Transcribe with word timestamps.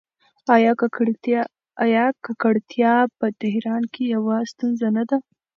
آیا 1.85 2.07
ککړتیا 2.25 2.93
په 3.17 3.25
تهران 3.41 3.83
کې 3.93 4.03
یوه 4.13 4.37
ستونزه 4.51 4.87
نه 4.95 5.03
ده؟ 5.09 5.17